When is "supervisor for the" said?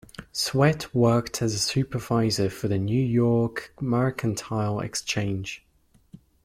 1.59-2.79